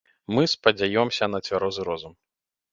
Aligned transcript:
Мы 0.35 0.43
спадзяёмся 0.53 1.29
на 1.35 1.43
цвярозы 1.45 1.81
розум. 1.93 2.19